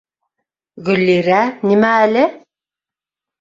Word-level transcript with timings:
Гөллирә, 0.87 1.41
нимә 1.73 1.93
әле? 2.07 2.25